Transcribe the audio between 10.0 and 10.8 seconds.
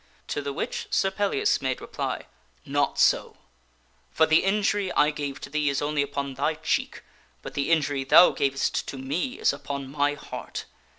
heart.